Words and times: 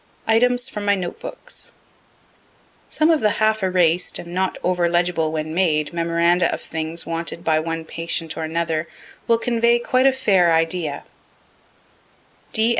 ITEMS 0.25 0.67
FROM 0.67 0.83
MY 0.85 0.95
NOTE 0.95 1.19
BOOKS 1.19 1.73
Some 2.89 3.11
of 3.11 3.19
the 3.19 3.37
half 3.37 3.61
eras'd, 3.61 4.17
and 4.17 4.33
not 4.33 4.57
over 4.63 4.89
legible 4.89 5.31
when 5.31 5.53
made, 5.53 5.93
memoranda 5.93 6.51
of 6.51 6.59
things 6.59 7.05
wanted 7.05 7.43
by 7.43 7.59
one 7.59 7.85
patient 7.85 8.35
or 8.35 8.41
another, 8.43 8.87
will 9.27 9.37
convey 9.37 9.77
quite 9.77 10.07
a 10.07 10.11
fair 10.11 10.51
idea. 10.51 11.03